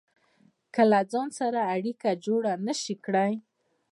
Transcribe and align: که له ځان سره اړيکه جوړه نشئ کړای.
که 0.73 0.81
له 0.91 0.99
ځان 1.11 1.29
سره 1.39 1.59
اړيکه 1.75 2.09
جوړه 2.25 2.51
نشئ 2.65 2.95
کړای. 3.05 3.33